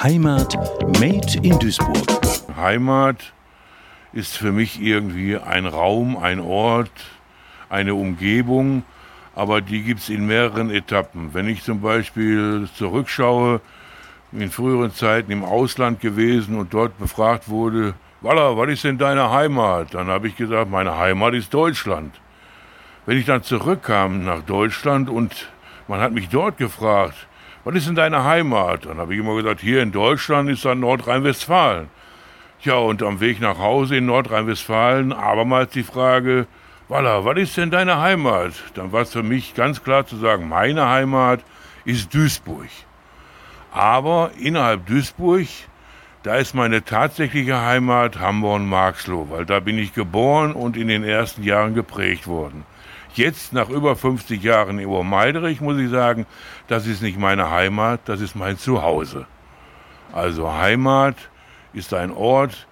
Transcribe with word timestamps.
Heimat 0.00 0.54
Made 1.00 1.40
in 1.42 1.58
Duisburg. 1.58 2.06
Heimat 2.56 3.32
ist 4.12 4.36
für 4.36 4.52
mich 4.52 4.80
irgendwie 4.80 5.36
ein 5.36 5.66
Raum, 5.66 6.16
ein 6.16 6.38
Ort, 6.38 6.92
eine 7.68 7.96
Umgebung, 7.96 8.84
aber 9.34 9.60
die 9.60 9.82
gibt 9.82 9.98
es 9.98 10.08
in 10.08 10.24
mehreren 10.28 10.70
Etappen. 10.70 11.34
Wenn 11.34 11.48
ich 11.48 11.64
zum 11.64 11.80
Beispiel 11.80 12.68
zurückschaue, 12.76 13.60
in 14.30 14.50
früheren 14.52 14.92
Zeiten 14.94 15.32
im 15.32 15.44
Ausland 15.44 16.00
gewesen 16.00 16.56
und 16.56 16.72
dort 16.72 16.96
befragt 16.98 17.48
wurde, 17.48 17.94
Walla, 18.20 18.56
was 18.56 18.68
ist 18.68 18.84
denn 18.84 18.98
deine 18.98 19.32
Heimat? 19.32 19.94
Dann 19.94 20.06
habe 20.06 20.28
ich 20.28 20.36
gesagt, 20.36 20.70
meine 20.70 20.96
Heimat 20.96 21.34
ist 21.34 21.52
Deutschland. 21.52 22.14
Wenn 23.04 23.18
ich 23.18 23.26
dann 23.26 23.42
zurückkam 23.42 24.24
nach 24.24 24.42
Deutschland 24.42 25.10
und 25.10 25.48
man 25.88 26.00
hat 26.00 26.12
mich 26.12 26.28
dort 26.28 26.56
gefragt, 26.56 27.27
was 27.68 27.74
ist 27.74 27.86
denn 27.86 27.96
deine 27.96 28.24
Heimat? 28.24 28.86
Dann 28.86 28.96
habe 28.96 29.12
ich 29.12 29.20
immer 29.20 29.34
gesagt, 29.34 29.60
hier 29.60 29.82
in 29.82 29.92
Deutschland 29.92 30.48
ist 30.48 30.64
dann 30.64 30.80
Nordrhein-Westfalen. 30.80 31.90
Ja, 32.62 32.76
und 32.76 33.02
am 33.02 33.20
Weg 33.20 33.42
nach 33.42 33.58
Hause 33.58 33.96
in 33.96 34.06
Nordrhein-Westfalen 34.06 35.12
abermals 35.12 35.72
die 35.72 35.82
Frage, 35.82 36.46
Walla, 36.88 37.26
was 37.26 37.36
ist 37.36 37.58
denn 37.58 37.70
deine 37.70 38.00
Heimat? 38.00 38.54
Dann 38.72 38.90
war 38.90 39.02
es 39.02 39.12
für 39.12 39.22
mich 39.22 39.54
ganz 39.54 39.84
klar 39.84 40.06
zu 40.06 40.16
sagen, 40.16 40.48
meine 40.48 40.88
Heimat 40.88 41.40
ist 41.84 42.14
Duisburg. 42.14 42.70
Aber 43.70 44.30
innerhalb 44.40 44.86
Duisburg, 44.86 45.48
da 46.22 46.36
ist 46.36 46.54
meine 46.54 46.86
tatsächliche 46.86 47.60
Heimat 47.60 48.18
Hamborn-Marxloh, 48.18 49.28
weil 49.28 49.44
da 49.44 49.60
bin 49.60 49.76
ich 49.76 49.92
geboren 49.92 50.54
und 50.54 50.78
in 50.78 50.88
den 50.88 51.04
ersten 51.04 51.42
Jahren 51.42 51.74
geprägt 51.74 52.28
worden. 52.28 52.64
Jetzt, 53.14 53.52
nach 53.52 53.68
über 53.68 53.96
50 53.96 54.42
Jahren 54.42 54.78
in 54.78 54.86
Obermeiderich, 54.86 55.60
muss 55.60 55.78
ich 55.78 55.90
sagen, 55.90 56.26
das 56.66 56.86
ist 56.86 57.02
nicht 57.02 57.18
meine 57.18 57.50
Heimat, 57.50 58.00
das 58.04 58.20
ist 58.20 58.36
mein 58.36 58.58
Zuhause. 58.58 59.26
Also 60.12 60.52
Heimat 60.52 61.16
ist 61.72 61.94
ein 61.94 62.10
Ort, 62.10 62.66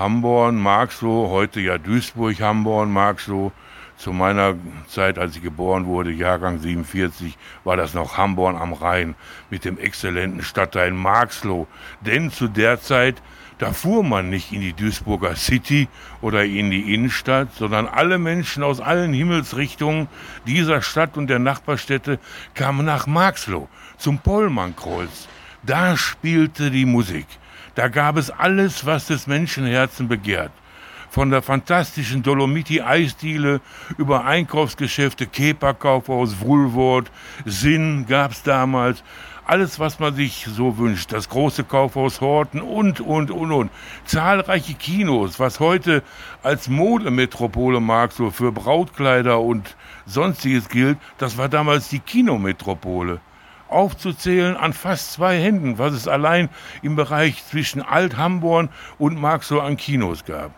Hamborn, 0.00 0.56
Marxloh, 0.56 1.28
heute 1.28 1.60
ja 1.60 1.76
Duisburg, 1.76 2.40
Hamborn, 2.40 2.90
Marxloh. 2.90 3.52
Zu 3.98 4.14
meiner 4.14 4.54
Zeit, 4.88 5.18
als 5.18 5.36
ich 5.36 5.42
geboren 5.42 5.84
wurde, 5.84 6.10
Jahrgang 6.10 6.58
47, 6.58 7.36
war 7.64 7.76
das 7.76 7.92
noch 7.92 8.16
Hamborn 8.16 8.56
am 8.56 8.72
Rhein 8.72 9.14
mit 9.50 9.66
dem 9.66 9.76
exzellenten 9.76 10.42
Stadtteil 10.42 10.92
Marxloh. 10.92 11.66
Denn 12.00 12.30
zu 12.30 12.48
der 12.48 12.80
Zeit 12.80 13.20
da 13.58 13.74
fuhr 13.74 14.02
man 14.02 14.30
nicht 14.30 14.52
in 14.52 14.62
die 14.62 14.72
Duisburger 14.72 15.36
City 15.36 15.86
oder 16.22 16.46
in 16.46 16.70
die 16.70 16.94
Innenstadt, 16.94 17.54
sondern 17.54 17.86
alle 17.86 18.18
Menschen 18.18 18.62
aus 18.62 18.80
allen 18.80 19.12
Himmelsrichtungen 19.12 20.08
dieser 20.46 20.80
Stadt 20.80 21.18
und 21.18 21.26
der 21.26 21.40
Nachbarstädte 21.40 22.18
kamen 22.54 22.86
nach 22.86 23.06
Marxloh 23.06 23.68
zum 23.98 24.18
Pollmannkreuz. 24.18 25.28
Da 25.62 25.98
spielte 25.98 26.70
die 26.70 26.86
Musik. 26.86 27.26
Da 27.74 27.88
gab 27.88 28.16
es 28.16 28.30
alles, 28.30 28.84
was 28.86 29.06
des 29.06 29.26
Menschenherzen 29.26 30.08
begehrt. 30.08 30.52
Von 31.10 31.30
der 31.30 31.42
fantastischen 31.42 32.22
Dolomiti-Eisdiele 32.22 33.60
über 33.98 34.24
Einkaufsgeschäfte, 34.24 35.26
Kepa-Kaufhaus, 35.26 36.40
Woolworth, 36.40 37.10
Sinn 37.44 38.06
gab's 38.06 38.42
damals 38.44 39.02
alles, 39.50 39.80
was 39.80 39.98
man 39.98 40.14
sich 40.14 40.46
so 40.48 40.78
wünscht. 40.78 41.12
Das 41.12 41.28
große 41.28 41.64
Kaufhaus 41.64 42.20
Horten 42.20 42.60
und, 42.60 43.00
und, 43.00 43.32
und, 43.32 43.50
und. 43.50 43.70
Zahlreiche 44.04 44.74
Kinos, 44.74 45.40
was 45.40 45.58
heute 45.58 46.04
als 46.44 46.68
Modemetropole 46.68 47.80
mag, 47.80 48.12
so 48.12 48.30
für 48.30 48.52
Brautkleider 48.52 49.40
und 49.40 49.76
sonstiges 50.06 50.68
gilt, 50.68 50.98
das 51.18 51.36
war 51.36 51.48
damals 51.48 51.88
die 51.88 51.98
Kinometropole. 51.98 53.20
Aufzuzählen 53.70 54.56
an 54.56 54.72
fast 54.72 55.12
zwei 55.12 55.40
Händen, 55.40 55.78
was 55.78 55.92
es 55.92 56.08
allein 56.08 56.48
im 56.82 56.96
Bereich 56.96 57.44
zwischen 57.46 57.82
Alt-Hamborn 57.82 58.68
und 58.98 59.20
Marxloh 59.20 59.60
an 59.60 59.76
Kinos 59.76 60.24
gab. 60.24 60.52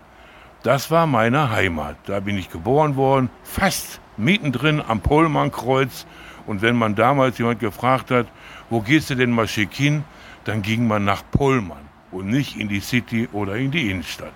Das 0.63 0.91
war 0.91 1.07
meine 1.07 1.51
Heimat. 1.51 1.97
Da 2.07 2.21
bin 2.21 2.39
ich 2.39 2.51
geboren 2.51 2.97
worden, 2.97 3.31
fast 3.43 4.01
mittendrin 4.17 4.81
am 4.81 5.01
Pollmannkreuz. 5.01 6.07
Und 6.47 6.63
wenn 6.63 6.77
man 6.77 6.95
damals 6.95 7.39
jemand 7.39 7.61
gefragt 7.61 8.11
hat, 8.11 8.27
wo 8.71 8.81
gehst 8.81 9.11
du 9.11 9.15
denn 9.15 9.31
mal 9.31 9.49
schick 9.49 9.73
hin? 9.73 10.05
Dann 10.45 10.63
ging 10.63 10.87
man 10.87 11.05
nach 11.05 11.23
Pollmann 11.31 11.89
und 12.11 12.29
nicht 12.29 12.57
in 12.57 12.69
die 12.69 12.81
City 12.81 13.29
oder 13.33 13.57
in 13.57 13.71
die 13.71 13.91
Innenstadt. 13.91 14.35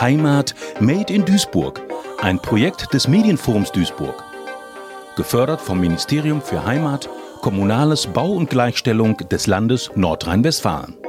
Heimat 0.00 0.54
Made 0.80 1.12
in 1.12 1.24
Duisburg, 1.24 1.80
ein 2.20 2.38
Projekt 2.38 2.92
des 2.92 3.06
Medienforums 3.06 3.70
Duisburg. 3.72 4.24
Gefördert 5.16 5.60
vom 5.60 5.78
Ministerium 5.78 6.42
für 6.42 6.64
Heimat, 6.64 7.08
Kommunales 7.42 8.06
Bau 8.06 8.30
und 8.30 8.48
Gleichstellung 8.48 9.16
des 9.16 9.48
Landes 9.48 9.90
Nordrhein-Westfalen. 9.96 11.01